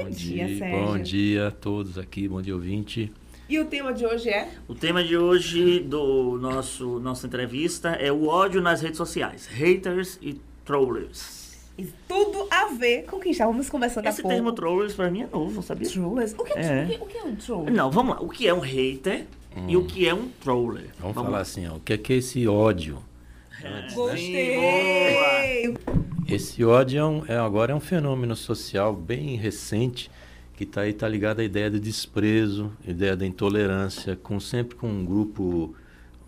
[0.00, 0.86] Bom, bom dia, dia, Sérgio.
[0.86, 3.12] Bom dia a todos aqui, bom dia ouvinte.
[3.48, 4.48] E o tema de hoje é?
[4.66, 10.18] O tema de hoje do nosso nossa entrevista é o ódio nas redes sociais, haters
[10.22, 11.58] e trollers.
[11.76, 14.32] E tudo a ver com o que estávamos conversando Esse há pouco.
[14.32, 15.88] Esse termo trollers para mim é novo, sabia?
[15.88, 16.34] Trollers?
[16.38, 16.84] O que é, é.
[16.84, 17.72] O, que, o que é um troller?
[17.74, 18.22] Não, vamos lá.
[18.22, 19.66] O que é um hater hum.
[19.68, 20.88] e o que é um troller?
[20.98, 21.40] Vamos, vamos falar lá.
[21.40, 23.02] assim, ó, o que é que é esse ódio?
[23.62, 23.92] É.
[23.92, 25.74] Gostei!
[26.30, 30.08] Esse ódio é, um, é, agora é um fenômeno social bem recente
[30.56, 34.88] que está aí tá ligado à ideia do desprezo, ideia da intolerância, com sempre com
[34.88, 35.74] um grupo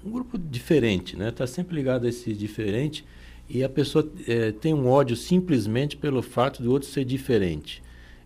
[0.04, 1.28] um grupo diferente, né?
[1.28, 3.04] Está sempre ligado a esse diferente
[3.48, 7.80] e a pessoa é, tem um ódio simplesmente pelo fato do outro ser diferente.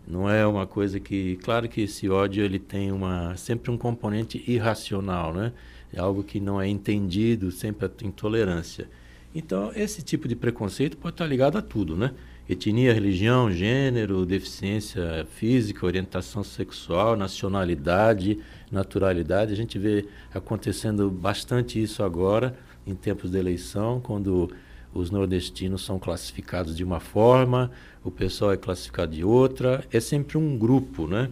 [0.09, 4.43] Não é uma coisa que, claro que esse ódio ele tem uma sempre um componente
[4.47, 5.53] irracional, né?
[5.93, 8.89] É algo que não é entendido, sempre a intolerância.
[9.37, 12.13] Então esse tipo de preconceito pode estar ligado a tudo, né?
[12.49, 18.39] etnia, religião, gênero, deficiência física, orientação sexual, nacionalidade,
[18.71, 19.53] naturalidade.
[19.53, 22.56] A gente vê acontecendo bastante isso agora,
[22.87, 24.51] em tempos de eleição, quando
[24.95, 27.71] os nordestinos são classificados de uma forma,
[28.03, 29.84] o pessoal é classificado de outra.
[29.93, 31.28] É sempre um grupo, né?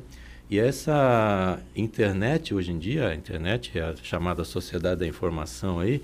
[0.50, 6.02] E essa internet, hoje em dia, a internet, a chamada sociedade da informação aí,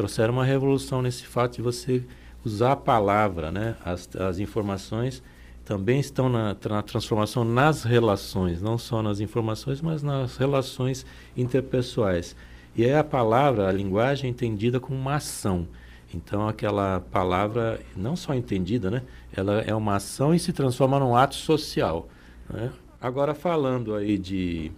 [0.00, 2.02] trouxeram uma revolução nesse fato de você
[2.42, 3.76] usar a palavra, né?
[3.84, 5.22] As, as informações
[5.62, 11.04] também estão na, na, transformação nas relações, não só nas informações, mas nas relações
[11.36, 12.34] interpessoais.
[12.74, 15.68] E é a palavra, a linguagem é entendida como uma ação.
[16.14, 19.02] Então aquela palavra não só entendida, né?
[19.36, 22.08] Ela é uma ação e se transforma num ato social.
[22.48, 22.72] Né?
[22.98, 24.72] Agora falando aí de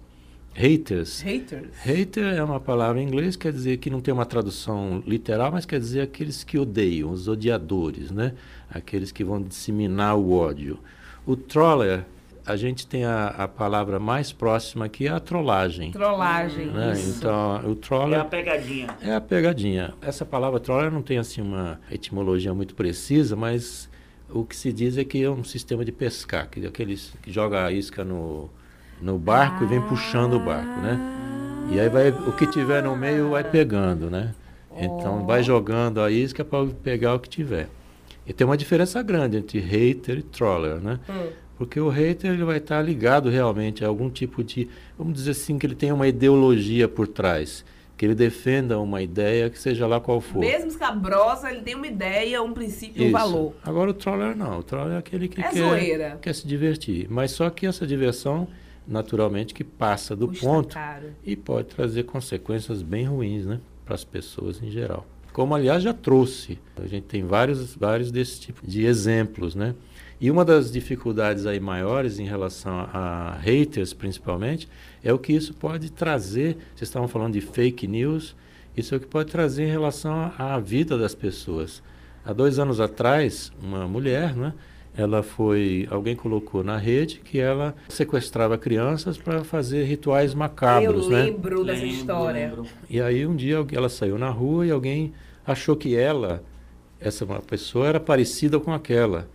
[0.55, 1.23] Haters.
[1.23, 1.77] Haters.
[1.83, 5.65] Hater é uma palavra em inglês, quer dizer que não tem uma tradução literal, mas
[5.65, 8.35] quer dizer aqueles que odeiam, os odiadores, né?
[8.71, 10.79] Aqueles que vão disseminar o ódio.
[11.27, 12.05] O troller,
[12.45, 15.93] a gente tem a, a palavra mais próxima que é a trollagem.
[15.93, 16.93] Trollagem, né?
[16.93, 17.19] Isso.
[17.19, 18.19] Então, o troller...
[18.19, 18.97] É a pegadinha.
[19.01, 19.95] É a pegadinha.
[20.03, 23.89] Essa palavra troller não tem, assim, uma etimologia muito precisa, mas
[24.29, 27.65] o que se diz é que é um sistema de pescar, que aqueles que joga
[27.65, 28.51] a isca no
[29.03, 30.99] no barco e vem puxando o barco, né?
[31.71, 34.35] E aí vai o que tiver no meio vai pegando, né?
[34.77, 37.69] Então vai jogando a isca para pegar o que tiver.
[38.27, 41.01] E tem uma diferença grande entre hater e troller, né?
[41.09, 41.31] Hum.
[41.59, 45.59] Porque o hater ele vai estar ligado realmente a algum tipo de, vamos dizer assim,
[45.59, 47.65] que ele tem uma ideologia por trás,
[47.97, 50.41] que ele defenda uma ideia que seja lá qual for.
[50.41, 53.09] Mesmo escabrosa, ele tem uma ideia, um princípio, Isso.
[53.09, 53.55] um valor.
[53.65, 57.33] Agora o troller não, o troller é aquele que é quer, quer se divertir, mas
[57.33, 58.49] só que essa diversão
[58.87, 61.09] naturalmente que passa do Custa ponto caro.
[61.25, 65.07] e pode trazer consequências bem ruins, né, para as pessoas em geral.
[65.33, 69.75] Como aliás já trouxe, a gente tem vários vários desses tipos de exemplos, né?
[70.21, 74.69] E uma das dificuldades aí maiores em relação a haters, principalmente,
[75.03, 76.57] é o que isso pode trazer.
[76.77, 78.37] Vocês estavam falando de fake news,
[78.77, 81.83] isso é o que pode trazer em relação à vida das pessoas.
[82.25, 84.53] Há dois anos atrás, uma mulher, né,
[84.97, 91.11] ela foi alguém colocou na rede que ela sequestrava crianças para fazer rituais macabros, Eu
[91.11, 91.23] né?
[91.25, 92.47] lembro dessa lembro, história.
[92.49, 92.67] Lembro.
[92.91, 95.13] E aí um dia ela saiu na rua e alguém
[95.47, 96.43] achou que ela,
[97.01, 99.29] essa uma pessoa era parecida com aquela.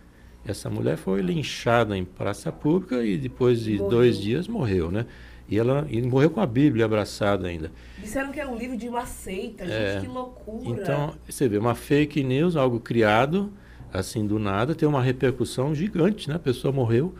[0.46, 3.88] Essa mulher foi linchada em praça pública e depois de morreu.
[3.90, 5.04] dois dias morreu, né?
[5.48, 7.72] E ela e morreu com a Bíblia abraçada ainda.
[7.98, 10.80] Disseram que era um livro de uma seita, gente, é, que loucura.
[10.82, 13.50] Então, você vê, uma fake news, algo criado,
[13.92, 16.36] assim do nada, tem uma repercussão gigante, né?
[16.36, 17.14] A pessoa morreu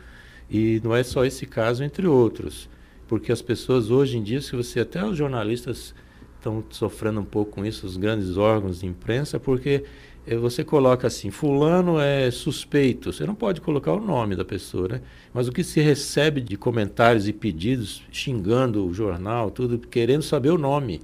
[0.50, 2.68] e não é só esse caso, entre outros.
[3.06, 5.94] Porque as pessoas hoje em dia, se você até os jornalistas
[6.36, 9.84] estão sofrendo um pouco com isso, os grandes órgãos de imprensa, porque
[10.26, 14.88] eh, você coloca assim, fulano é suspeito, você não pode colocar o nome da pessoa,
[14.88, 15.00] né?
[15.32, 20.50] Mas o que se recebe de comentários e pedidos xingando o jornal, tudo, querendo saber
[20.50, 21.00] o nome,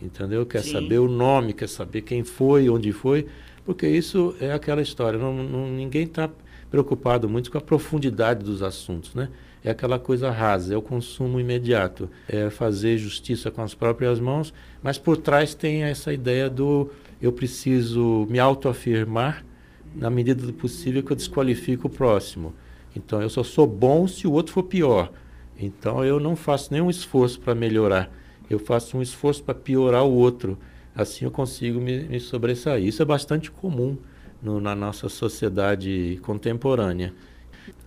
[0.00, 0.44] entendeu?
[0.46, 0.72] Quer Sim.
[0.72, 3.26] saber o nome, quer saber quem foi, onde foi
[3.66, 6.30] porque isso é aquela história, não, não ninguém está
[6.70, 9.28] preocupado muito com a profundidade dos assuntos, né?
[9.64, 14.54] É aquela coisa rasa, é o consumo imediato, é fazer justiça com as próprias mãos,
[14.80, 16.88] mas por trás tem essa ideia do
[17.20, 19.44] eu preciso me autoafirmar
[19.94, 22.54] na medida do possível que eu desqualifico o próximo.
[22.94, 25.10] Então eu só sou bom se o outro for pior.
[25.58, 28.12] Então eu não faço nenhum esforço para melhorar,
[28.48, 30.56] eu faço um esforço para piorar o outro.
[30.96, 32.84] Assim eu consigo me, me sobressair.
[32.84, 33.98] Isso é bastante comum
[34.42, 37.12] no, na nossa sociedade contemporânea.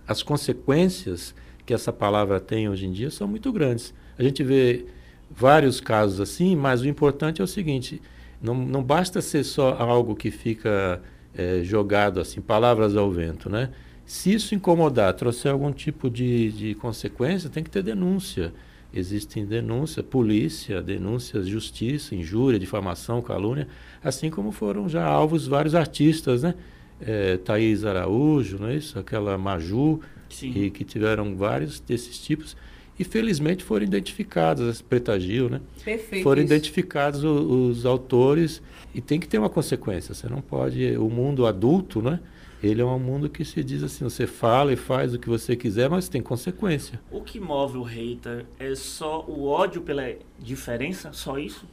[0.06, 1.34] As consequências
[1.66, 3.92] que essa palavra tem hoje em dia são muito grandes.
[4.16, 4.86] A gente vê
[5.30, 8.00] vários casos assim, mas o importante é o seguinte:
[8.40, 11.02] não, não basta ser só algo que fica
[11.34, 13.70] é, jogado assim, palavras ao vento, né?
[14.04, 18.52] Se isso incomodar, trouxer algum tipo de, de consequência, tem que ter denúncia.
[18.92, 23.68] Existem denúncias, polícia, denúncias, justiça, injúria, difamação, calúnia,
[24.02, 26.54] assim como foram já alvos vários artistas, né?
[27.00, 28.98] É, Thaís Araújo, não é isso?
[28.98, 30.00] Aquela Maju,
[30.42, 32.56] e, que tiveram vários desses tipos.
[32.98, 35.60] E felizmente foram identificados, Preta Gil, né?
[35.82, 36.22] Perfeito.
[36.22, 36.52] Foram isso.
[36.52, 38.60] identificados os, os autores
[38.94, 40.14] e tem que ter uma consequência.
[40.14, 40.96] Você não pode.
[40.98, 42.20] O mundo adulto, né?
[42.62, 45.56] Ele é um mundo que se diz assim: você fala e faz o que você
[45.56, 47.00] quiser, mas tem consequência.
[47.10, 51.12] O que move o hater é só o ódio pela diferença?
[51.12, 51.66] Só isso?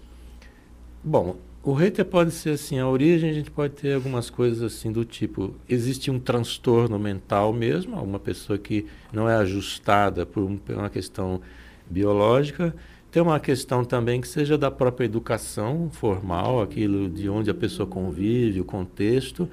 [1.03, 4.89] Bom, o hater pode ser assim: a origem a gente pode ter algumas coisas assim
[4.89, 10.55] do tipo: existe um transtorno mental mesmo, uma pessoa que não é ajustada por, um,
[10.55, 11.41] por uma questão
[11.89, 12.73] biológica.
[13.11, 17.87] Tem uma questão também que seja da própria educação formal, aquilo de onde a pessoa
[17.87, 19.49] convive, o contexto.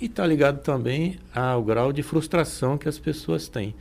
[0.00, 3.74] E está ligado também ao grau de frustração que as pessoas têm.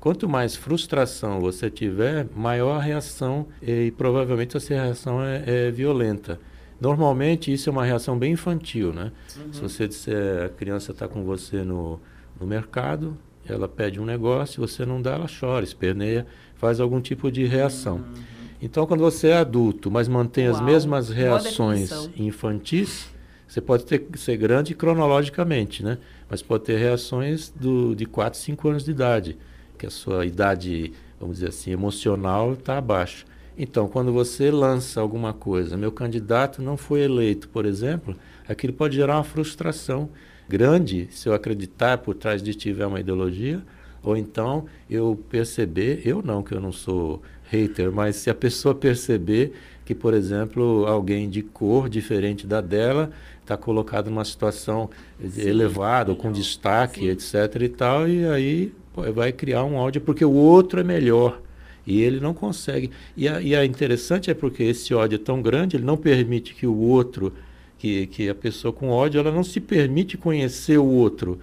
[0.00, 6.38] Quanto mais frustração você tiver, maior a reação e, provavelmente essa reação é, é, violenta.
[6.80, 9.10] Normalmente isso é uma reação bem infantil, né?
[9.36, 9.52] Uhum.
[9.52, 11.98] Se você disser a criança está com você no,
[12.38, 13.16] no mercado,
[13.48, 17.96] ela pede um negócio, você não dá, ela chora, esperneia, faz algum tipo de reação.
[17.96, 18.38] Uhum.
[18.60, 20.56] Então, quando você é adulto, mas mantém Uau.
[20.56, 23.08] as mesmas reações infantis,
[23.48, 25.96] você pode ter, ser grande cronologicamente, né?
[26.28, 29.38] Mas pode ter reações do, de 4, 5 anos de idade,
[29.78, 33.24] que a sua idade, vamos dizer assim, emocional está abaixo.
[33.56, 38.14] Então, quando você lança alguma coisa, meu candidato não foi eleito, por exemplo,
[38.46, 40.10] aquilo pode gerar uma frustração
[40.48, 43.62] grande se eu acreditar por trás de tiver uma ideologia,
[44.02, 47.20] ou então eu perceber, eu não, que eu não sou
[47.50, 49.54] hater, mas se a pessoa perceber
[49.84, 53.10] que, por exemplo, alguém de cor diferente da dela
[53.48, 57.08] está colocado numa situação Sim, elevada, ou com destaque, Sim.
[57.08, 57.62] etc.
[57.62, 61.40] e tal, e aí pô, vai criar um ódio porque o outro é melhor.
[61.86, 62.90] E ele não consegue.
[63.16, 66.54] E a, e a interessante é porque esse ódio é tão grande, ele não permite
[66.54, 67.32] que o outro,
[67.78, 71.38] que, que a pessoa com ódio, ela não se permite conhecer o outro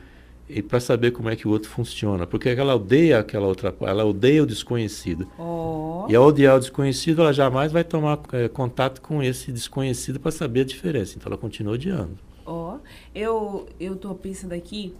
[0.47, 4.05] e para saber como é que o outro funciona, porque ela odeia aquela outra, ela
[4.05, 5.27] odeia o desconhecido.
[5.39, 6.05] Oh.
[6.07, 10.31] E ao odiar o desconhecido, ela jamais vai tomar é, contato com esse desconhecido para
[10.31, 11.15] saber a diferença.
[11.17, 12.17] Então ela continua odiando.
[12.45, 13.65] Ó, oh.
[13.79, 14.93] eu tô pensando aqui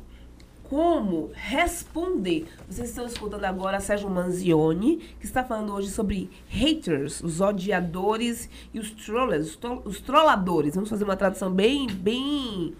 [0.64, 2.48] como responder.
[2.68, 8.80] Vocês estão escutando agora Sérgio Manzioni, que está falando hoje sobre haters, os odiadores e
[8.80, 10.74] os trollers, os, tro os trolladores.
[10.74, 12.74] Vamos fazer uma tradução bem bem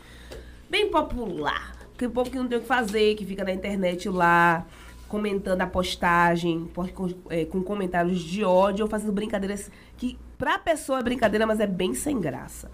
[0.68, 4.66] bem popular tem povo que não tem o que fazer, que fica na internet lá,
[5.08, 11.00] comentando a postagem, com, é, com comentários de ódio, ou fazendo brincadeiras que pra pessoa
[11.00, 12.70] é brincadeira, mas é bem sem graça.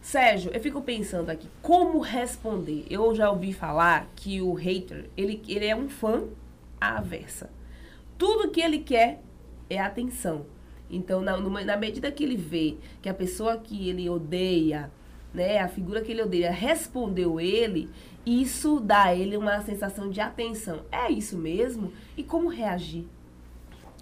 [0.00, 2.86] Sérgio, eu fico pensando aqui, como responder?
[2.88, 6.22] Eu já ouvi falar que o hater, ele, ele é um fã
[6.80, 7.50] à avessa.
[8.16, 9.20] Tudo que ele quer
[9.68, 10.46] é atenção.
[10.88, 14.92] Então, na, na medida que ele vê que a pessoa que ele odeia,
[15.36, 17.90] né, a figura que ele odeia, respondeu ele,
[18.24, 20.80] isso dá a ele uma sensação de atenção.
[20.90, 21.92] É isso mesmo?
[22.16, 23.04] E como reagir?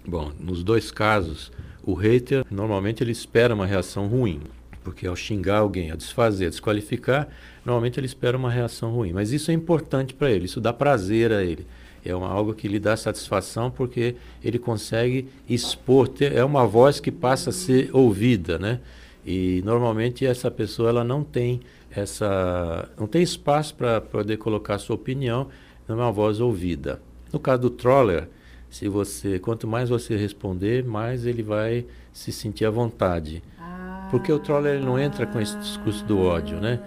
[0.07, 1.51] Bom, nos dois casos,
[1.83, 4.39] o hater normalmente ele espera uma reação ruim,
[4.83, 7.27] porque ao xingar alguém, a desfazer, a desqualificar,
[7.65, 9.11] normalmente ele espera uma reação ruim.
[9.11, 11.67] Mas isso é importante para ele, isso dá prazer a ele.
[12.03, 16.99] É uma, algo que lhe dá satisfação porque ele consegue expor, ter, é uma voz
[16.99, 18.79] que passa a ser ouvida, né?
[19.25, 24.95] E normalmente essa pessoa ela não tem essa não tem espaço para poder colocar sua
[24.95, 25.47] opinião
[25.87, 27.01] numa voz ouvida.
[27.33, 28.27] No caso do troller,
[28.69, 33.41] se você quanto mais você responder, mais ele vai se sentir à vontade.
[33.59, 36.79] Ah, Porque o troller ele não entra com esse discurso do ódio, né?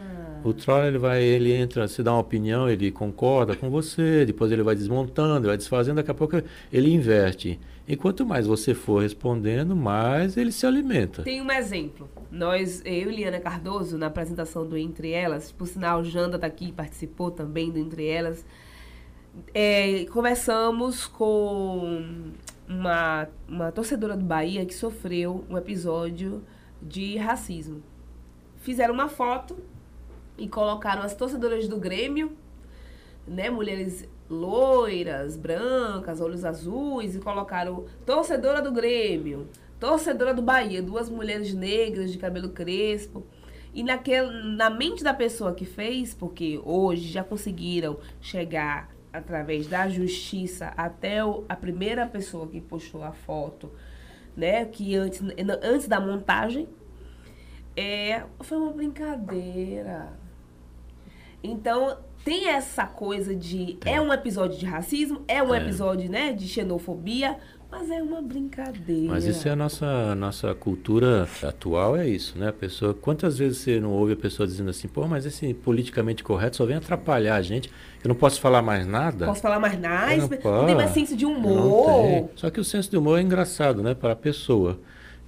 [0.45, 4.53] O troller ele vai, ele entra, se dá uma opinião, ele concorda com você, depois
[4.53, 6.41] ele vai desmontando, vai desfazendo, daqui a pouco
[6.73, 7.59] ele inverte.
[7.89, 11.23] E quanto mais você for respondendo, mais ele se alimenta.
[11.23, 12.07] Tem um exemplo.
[12.31, 16.71] Nós, eu e Liana Cardoso, na apresentação do Entre Elas, por sinal, Janda está aqui,
[16.71, 18.45] participou também do Entre Elas,
[19.55, 22.31] é, conversamos com
[22.69, 26.45] uma, uma torcedora do Bahia que sofreu um episódio
[26.83, 27.83] de racismo.
[28.59, 29.57] Fizeram uma foto
[30.37, 32.33] e colocaram as torcedoras do Grêmio,
[33.27, 39.49] né, mulheres loiras, brancas, olhos azuis e colocaram torcedora do Grêmio,
[39.81, 43.27] torcedora do Bahia, duas mulheres negras de cabelo crespo.
[43.73, 49.89] E naquele, na mente da pessoa que fez, porque hoje já conseguiram chegar através da
[49.89, 53.71] justiça até o, a primeira pessoa que postou a foto,
[54.37, 55.23] né, que antes,
[55.63, 56.69] antes da montagem,
[57.77, 60.13] é, foi uma brincadeira.
[61.43, 63.79] Então, tem essa coisa de.
[63.85, 65.59] É um episódio de racismo, é um É.
[65.59, 67.37] episódio, né, de xenofobia,
[67.71, 69.09] mas é uma brincadeira.
[69.13, 72.49] Mas isso é a nossa, nossa cultura atual, é isso, né?
[72.49, 76.25] A pessoa, quantas vezes você não ouve a pessoa dizendo assim, pô, mas esse politicamente
[76.25, 77.71] correto só vem atrapalhar a gente,
[78.03, 79.27] eu não posso falar mais nada?
[79.27, 80.41] Posso falar mais nice?
[80.43, 82.03] não Não, tem mais senso de humor.
[82.03, 82.29] tem.
[82.37, 83.95] Só que o senso de humor é engraçado, né?
[83.95, 84.79] Para a pessoa.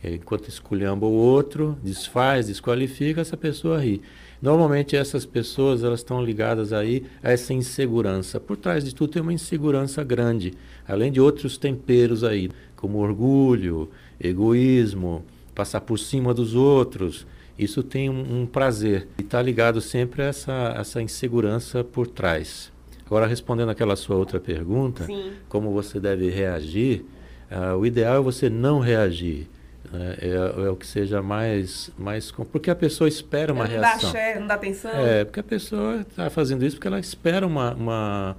[0.02, 4.00] Enquanto esculhamba o outro, desfaz, desqualifica, essa pessoa ri.
[4.40, 8.40] Normalmente essas pessoas elas estão ligadas aí a essa insegurança.
[8.40, 10.54] Por trás de tudo tem uma insegurança grande,
[10.88, 17.26] além de outros temperos aí, como orgulho, egoísmo, passar por cima dos outros.
[17.58, 22.72] Isso tem um, um prazer e está ligado sempre a essa, essa insegurança por trás.
[23.04, 25.32] Agora respondendo aquela sua outra pergunta, Sim.
[25.48, 27.04] como você deve reagir,
[27.50, 29.48] ah, o ideal é você não reagir.
[29.92, 30.16] Né?
[30.20, 30.34] É,
[30.66, 32.30] é o que seja mais, mais.
[32.30, 34.10] Porque a pessoa espera uma não dá reação.
[34.10, 34.90] axé, não dá atenção.
[34.92, 38.36] É, porque a pessoa está fazendo isso porque ela espera uma, uma,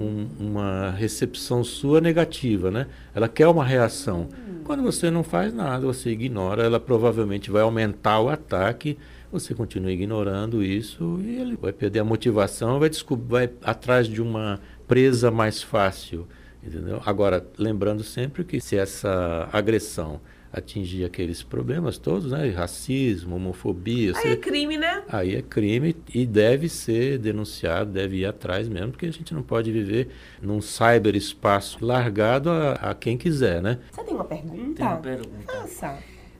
[0.00, 2.86] um- uma recepção sua negativa, né?
[3.14, 4.28] Ela quer uma reação.
[4.64, 8.98] Quando você não faz nada, você ignora, ela provavelmente vai aumentar o ataque,
[9.30, 12.90] você continua ignorando isso e ele vai perder a motivação, vai,
[13.28, 16.26] vai atrás de uma presa mais fácil,
[16.64, 17.00] entendeu?
[17.06, 20.20] Agora, lembrando sempre que se essa agressão
[20.52, 22.48] atingir aqueles problemas todos, né?
[22.50, 25.02] Racismo, homofobia, Aí você- é crime, né?
[25.08, 29.42] Aí é crime e deve ser denunciado, deve ir atrás mesmo, porque a gente não
[29.42, 30.08] pode viver
[30.40, 33.78] num cyberespaço largado a, a quem quiser, né?
[33.90, 34.74] Você tem uma pergunta?
[34.76, 35.52] Tem uma pergunta.
[35.52, 35.98] Faça.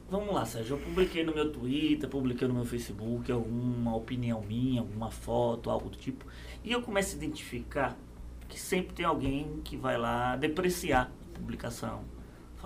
[0.08, 0.74] Vamos lá, Sérgio.
[0.76, 5.88] Eu publiquei no meu Twitter, publiquei no meu Facebook alguma opinião minha, alguma foto, algo
[5.90, 6.24] do tipo.
[6.64, 7.96] E eu começo a identificar
[8.48, 12.02] que sempre tem alguém que vai lá depreciar a publicação,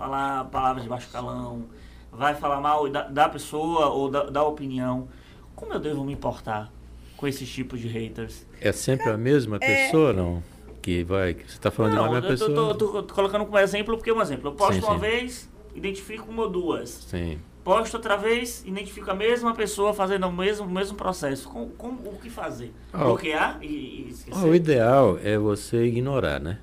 [0.05, 1.65] falar palavras de baixo calão,
[2.11, 5.07] vai falar mal da, da pessoa ou da, da opinião.
[5.55, 6.71] Como eu devo me importar
[7.15, 8.47] com esses tipos de haters?
[8.59, 10.41] É sempre a mesma pessoa, não?
[10.81, 11.35] Que vai.
[11.35, 12.55] que Você está falando de uma Não, mesma tô, pessoa?
[12.55, 14.49] tô- tô- tô colocando como exemplo, porque é um exemplo.
[14.49, 14.99] Eu posto Sim, uma sim.
[15.01, 16.89] vez, identifico uma ou duas.
[16.89, 17.37] Sim.
[17.63, 21.47] Posto outra vez, identifico a mesma pessoa fazendo o mesmo, o mesmo processo.
[21.47, 22.73] Com, com o que fazer?
[22.91, 22.97] Ó.
[23.05, 24.43] Bloquear e, e esquecer?
[24.43, 26.57] Ó, o ideal é você ignorar, né?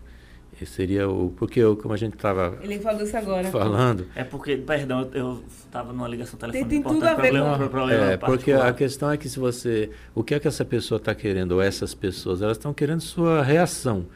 [0.60, 1.30] Esse seria o.
[1.36, 3.48] Porque eu, como a gente estava Ele falou isso agora.
[3.50, 4.06] falando.
[4.14, 7.68] É porque, perdão, eu estava numa ligação telefônica tem tudo importante, a ver problema, com-
[7.68, 9.90] problema É, porque a questão é que se você.
[10.14, 12.42] O que é que essa pessoa está querendo, ou essas pessoas?
[12.42, 14.06] Elas estão querendo sua reação.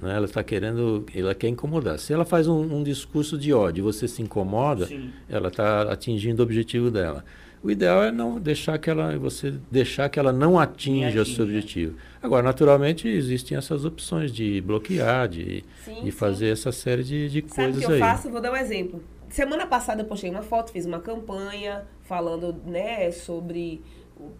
[0.00, 0.14] Né?
[0.16, 1.04] Ela está querendo.
[1.14, 1.98] Ela quer incomodar.
[1.98, 5.10] Se ela faz um, um discurso de ódio e você se incomoda, Sim.
[5.28, 7.24] ela está atingindo o objetivo dela.
[7.64, 11.44] O ideal é não deixar que ela, você deixar que ela não atinja o seu
[11.46, 11.96] objetivo.
[12.22, 16.10] Agora, naturalmente, existem essas opções de bloquear, de, Sim, de sim.
[16.10, 18.00] fazer essa série de, de Sabe o coisas que eu aí.
[18.00, 18.30] faço?
[18.30, 19.02] Vou dar um exemplo.
[19.30, 23.82] Semana passada eu postei uma foto, fiz uma campanha falando, né, sobre
[24.14, 24.30] o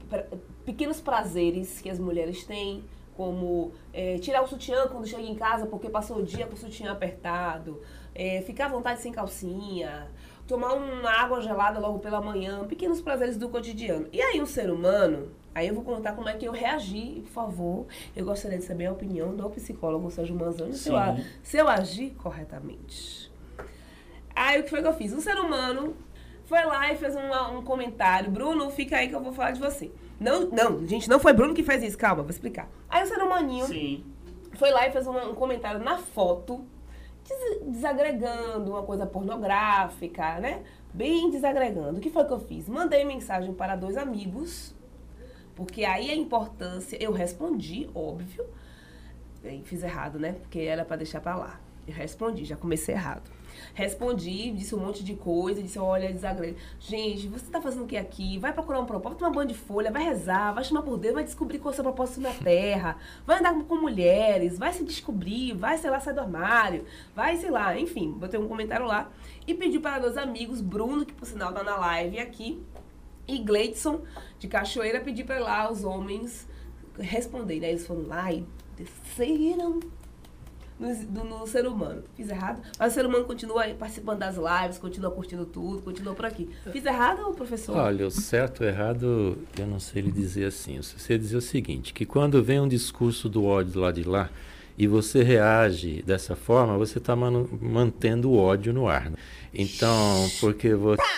[0.67, 2.85] pequenos prazeres que as mulheres têm,
[3.17, 6.57] como é, tirar o sutiã quando chega em casa porque passou o dia com o
[6.59, 7.81] sutiã apertado,
[8.15, 10.09] é, ficar à vontade sem calcinha,
[10.47, 14.07] tomar uma água gelada logo pela manhã, pequenos prazeres do cotidiano.
[14.13, 17.31] E aí o ser humano, aí eu vou contar como é que eu reagi, por
[17.33, 17.87] favor.
[18.15, 20.95] Eu gostaria de saber a opinião do psicólogo Sérgio Manzano, se eu,
[21.43, 23.33] se eu agir corretamente.
[24.35, 25.13] Aí o que foi que eu fiz?
[25.13, 25.97] Um ser humano
[26.45, 28.31] foi lá e fez uma- um comentário.
[28.31, 29.91] Bruno, fica aí que eu vou falar de você.
[30.21, 32.69] Não, não, gente, não foi Bruno que fez isso, calma, vou explicar.
[32.89, 34.05] Aí o ser humaninho Sim.
[34.55, 36.65] foi lá e fez um, um comentário na foto,
[37.67, 40.63] desagregando uma coisa pornográfica, né?
[40.93, 41.99] Bem desagregando.
[41.99, 42.69] O que foi que eu fiz?
[42.69, 44.75] Mandei mensagem para dois amigos,
[45.55, 48.45] porque aí a importância, eu respondi, óbvio.
[49.65, 50.33] Fiz errado, né?
[50.33, 51.61] Porque era para deixar para lá.
[51.87, 53.31] Eu respondi, já comecei errado.
[53.75, 56.57] Respondi, disse um monte de coisa, disse, olha, desagrega.
[56.79, 58.39] Gente, você tá fazendo o que aqui?
[58.39, 61.25] Vai procurar um propósito, tomar banho de folha, vai rezar, vai chamar por Deus, vai
[61.25, 62.97] descobrir qual é o seu propósito na terra,
[63.27, 66.85] vai andar com mulheres, vai se descobrir, vai, sei lá, sair do armário,
[67.15, 69.11] vai, sei lá, enfim, botei um comentário lá
[69.47, 72.63] e pedi para dois amigos, Bruno, que por sinal tá na live aqui,
[73.27, 74.03] e Gleidson,
[74.39, 76.47] de Cachoeira, pedi para lá os homens
[76.99, 77.65] responderem.
[77.65, 78.47] Aí eles foram lá e
[78.77, 79.81] desceram
[81.11, 82.03] no, no ser humano.
[82.17, 82.61] Fiz errado?
[82.79, 86.49] Mas o ser humano continua participando das lives, continua curtindo tudo, continua por aqui.
[86.73, 87.77] Fiz errado, professor?
[87.77, 90.77] Olha, o certo ou errado, eu não sei lhe dizer assim.
[90.77, 94.09] Eu sei dizer o seguinte, que quando vem um discurso do ódio do lado de
[94.09, 94.31] lá
[94.77, 99.11] e você reage dessa forma, você está mantendo o ódio no ar.
[99.11, 99.17] né?
[99.53, 101.03] Então, porque você...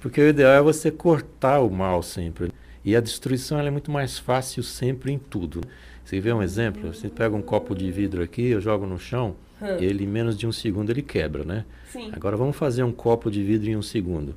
[0.00, 2.52] Porque o ideal é você cortar o mal sempre.
[2.84, 5.62] E a destruição é muito mais fácil sempre em tudo.
[6.04, 6.92] Você vê um exemplo?
[6.92, 9.76] Você pega um copo de vidro aqui, eu jogo no chão, Hum.
[9.80, 11.64] ele em menos de um segundo ele quebra, né?
[11.90, 12.10] Sim.
[12.12, 14.34] Agora vamos fazer um copo de vidro em um segundo.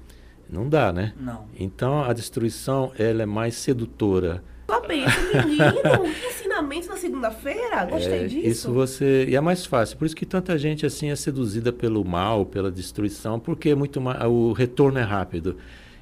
[0.49, 1.13] Não dá, né?
[1.19, 1.45] Não.
[1.59, 4.43] Então a destruição ela é mais sedutora,
[4.87, 5.73] pensa, menino,
[6.21, 7.83] que ensinamento na segunda-feira.
[7.85, 8.47] Gostei É, disso.
[8.47, 9.25] Isso você.
[9.27, 9.97] E é mais fácil.
[9.97, 13.99] Por isso que tanta gente assim é seduzida pelo mal, pela destruição, porque é muito
[13.99, 15.57] mais, o retorno é rápido.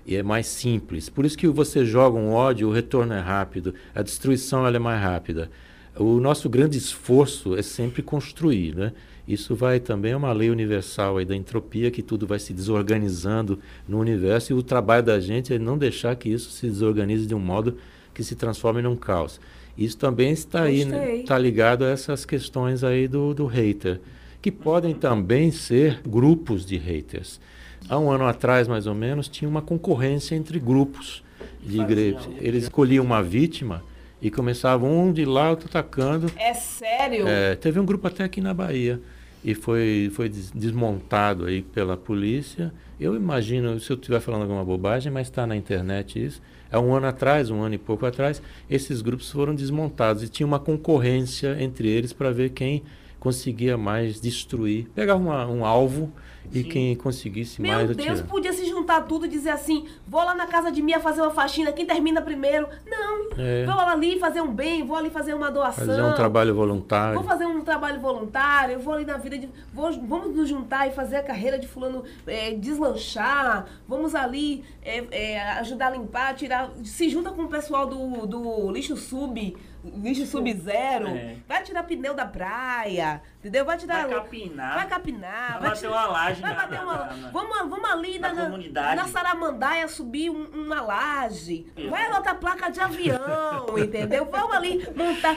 [0.05, 1.09] E é mais simples.
[1.09, 3.74] Por isso que você joga um ódio, o retorno é rápido.
[3.93, 5.50] A destruição ela é mais rápida.
[5.97, 8.91] O nosso grande esforço é sempre construir, né?
[9.27, 13.57] Isso vai também é uma lei universal aí da entropia que tudo vai se desorganizando
[13.88, 17.33] no universo e o trabalho da gente é não deixar que isso se desorganize de
[17.33, 17.77] um modo
[18.13, 19.39] que se transforme num caos.
[19.75, 21.17] Isso também está aí, né?
[21.17, 24.00] Está ligado a essas questões aí do, do hater,
[24.41, 27.39] que podem também ser grupos de haters.
[27.88, 31.24] Há um ano atrás, mais ou menos, tinha uma concorrência entre grupos
[31.63, 32.27] de igrejas.
[32.39, 33.84] Eles escolhiam uma vítima
[34.22, 36.32] e começavam um de lá, outro atacando.
[36.36, 37.27] É sério?
[37.27, 39.00] É, teve um grupo até aqui na Bahia
[39.44, 42.74] e foi, foi des- desmontado aí pela polícia.
[43.00, 46.41] Eu imagino, se eu estiver falando alguma bobagem, mas está na internet isso.
[46.72, 50.48] É um ano atrás, um ano e pouco atrás, esses grupos foram desmontados e tinha
[50.48, 52.82] uma concorrência entre eles para ver quem
[53.20, 54.88] conseguia mais destruir.
[54.96, 56.12] Pegava uma- um alvo
[56.52, 56.70] e Sim.
[56.70, 58.28] quem conseguisse Meu mais Deus, atirar.
[58.28, 61.32] podia se juntar tudo e dizer assim: vou lá na casa de Mia fazer uma
[61.32, 62.68] faxina, quem termina primeiro?
[62.86, 63.25] Não.
[63.38, 63.66] É.
[63.66, 65.86] Vou ali fazer um bem, vou ali fazer uma doação.
[65.86, 67.16] Fazer um trabalho voluntário.
[67.16, 69.50] Vou fazer um trabalho voluntário, vou ali na vida de.
[69.74, 73.66] vou- vamos nos juntar e fazer a carreira de fulano é, deslanchar.
[73.88, 76.72] Vamos ali é, é, ajudar a limpar, tirar.
[76.84, 79.56] Se junta com o pessoal do, do lixo sub,
[80.01, 81.08] lixo sub-zero.
[81.10, 81.36] É.
[81.48, 83.22] Vai tirar pneu da praia.
[83.39, 83.63] Entendeu?
[83.65, 84.08] Vai tirar.
[84.08, 84.75] Vai capinar.
[84.75, 85.51] Vai capinar.
[85.51, 86.94] Vai vai bater tirar- uma laje Vai na- bater uma.
[86.98, 91.68] na- na- vamos, vamos ali na na, na, na Saramandaia subir um- uma laje.
[91.77, 91.89] Isso.
[91.89, 94.25] Vai botar placa de avião, entendeu?
[94.32, 95.36] Vamos ali montar,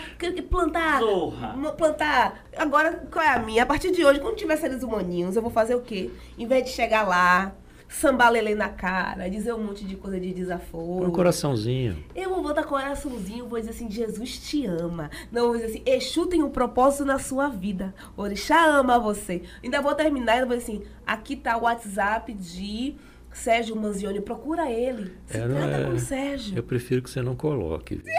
[0.48, 0.98] plantar.
[1.00, 1.54] Zorra.
[1.76, 2.40] Plantar.
[2.56, 3.62] Agora, qual é a minha?
[3.62, 6.10] A partir de hoje, quando tiver seres humaninhos, eu vou fazer o quê?
[6.38, 7.52] Em vez de chegar lá,
[7.88, 11.08] sambar lelê na cara, dizer um monte de coisa de desaforo.
[11.08, 12.04] Um coraçãozinho.
[12.14, 15.10] Eu vou botar coraçãozinho, vou dizer assim, Jesus te ama.
[15.32, 17.94] Não, vou dizer assim, Exu tem um propósito na sua vida.
[18.16, 19.42] Orixá ama você.
[19.64, 22.94] Ainda vou terminar e vou dizer assim, aqui tá o WhatsApp de
[23.32, 25.12] Sérgio Manzioni, procura ele.
[25.26, 26.56] Se É, não trata é- com o Sérgio.
[26.58, 28.02] Eu prefiro que você não coloque.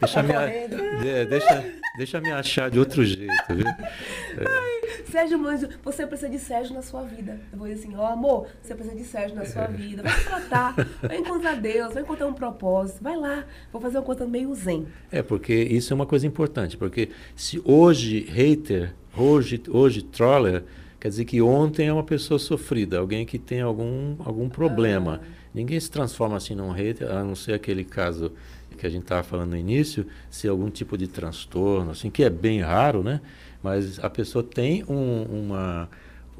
[0.00, 1.64] deixa, me, é, deixa,
[1.96, 3.66] deixa me achar de outro jeito, viu?
[5.14, 7.40] Sérgio Manzioni, você precisa de Sérgio na sua vida.
[7.52, 10.02] Eu vou dizer assim, ó amor, você precisa de Sérgio na sua vida.
[10.02, 13.00] Vai se tratar, vai encontrar Deus, vai encontrar um propósito.
[13.00, 14.88] Vai lá, vou fazer uma coisa meio zen.
[15.12, 20.64] É, porque isso é uma coisa importante, porque se hoje hater, hoje, hoje troller,
[20.98, 25.20] quer dizer que ontem é uma pessoa sofrida, alguém que tem algum, algum problema.
[25.54, 28.32] Ninguém se transforma assim num hater, a não ser aquele caso
[28.76, 32.30] que a gente estava falando no início, se algum tipo de transtorno, assim, que é
[32.30, 33.20] bem raro, né?
[33.64, 35.90] Mas a pessoa tem um, uma,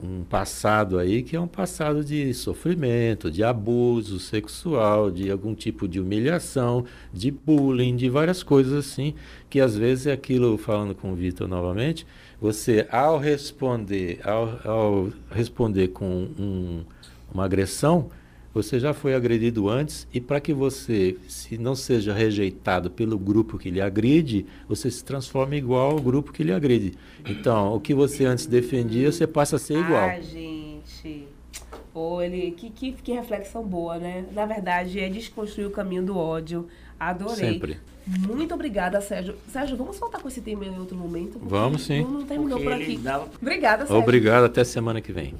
[0.02, 5.88] um passado aí que é um passado de sofrimento, de abuso sexual, de algum tipo
[5.88, 6.84] de humilhação,
[7.14, 9.14] de bullying, de várias coisas assim,
[9.50, 12.06] que às vezes é aquilo, falando com o Vitor novamente,
[12.40, 16.84] você ao responder, ao, ao responder com um-
[17.32, 18.10] uma agressão,
[18.54, 23.58] você já foi agredido antes e para que você se não seja rejeitado pelo grupo
[23.58, 26.94] que lhe agride, você se transforma igual ao grupo que lhe agride.
[27.26, 30.08] Então, o que você antes defendia, você passa a ser igual.
[30.08, 31.26] Ai, gente.
[31.92, 34.24] Pô, ele, que, que, que reflexão boa, né?
[34.32, 36.68] Na verdade, é desconstruir o caminho do ódio.
[36.98, 37.36] Adorei.
[37.36, 37.78] Sempre.
[38.06, 39.34] Muito obrigada, Sérgio.
[39.48, 41.40] Sérgio, vamos voltar com esse tema em outro momento?
[41.42, 42.02] Vamos sim.
[42.02, 42.96] Não, não terminou Porque por aqui.
[42.98, 44.02] dava Obrigada, Sérgio.
[44.02, 45.32] Obrigado, até semana que vem.